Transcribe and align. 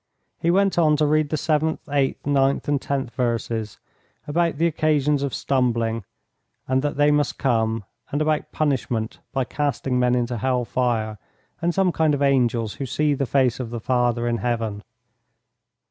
He 0.39 0.49
went 0.49 0.79
on 0.79 0.97
to 0.97 1.05
read 1.05 1.29
the 1.29 1.37
seventh, 1.37 1.87
eighth, 1.87 2.25
ninth, 2.25 2.67
and 2.67 2.81
tenth 2.81 3.11
verses 3.11 3.77
about 4.27 4.57
the 4.57 4.65
occasions 4.65 5.21
of 5.21 5.31
stumbling, 5.31 6.05
and 6.67 6.81
that 6.81 6.97
they 6.97 7.11
must 7.11 7.37
come, 7.37 7.83
and 8.11 8.19
about 8.19 8.51
punishment 8.51 9.19
by 9.31 9.43
casting 9.43 9.99
men 9.99 10.15
into 10.15 10.37
hell 10.39 10.65
fire, 10.65 11.19
and 11.61 11.75
some 11.75 11.91
kind 11.91 12.15
of 12.15 12.23
angels 12.23 12.73
who 12.81 12.85
see 12.87 13.13
the 13.13 13.27
face 13.27 13.59
of 13.59 13.69
the 13.69 13.79
Father 13.79 14.27
in 14.27 14.37
Heaven. 14.37 14.81